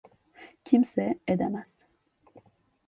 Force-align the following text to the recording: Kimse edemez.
Kimse 0.65 1.19
edemez. 1.27 1.85